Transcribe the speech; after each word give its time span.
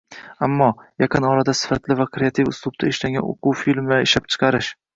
Ammo, 0.45 0.69
yaqin 1.03 1.27
orada 1.31 1.55
sifatli 1.59 1.99
va 2.01 2.09
kreativ 2.17 2.51
uslubda 2.55 2.89
ishlangan 2.95 3.29
o‘quv 3.35 3.63
filmlari 3.63 4.09
ishlab 4.11 4.31
chiqarish 4.37 4.75